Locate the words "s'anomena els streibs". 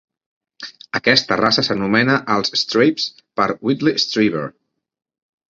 1.67-3.07